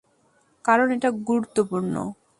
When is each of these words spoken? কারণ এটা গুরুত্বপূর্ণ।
কারণ 0.65 0.87
এটা 0.95 1.09
গুরুত্বপূর্ণ। 1.27 1.93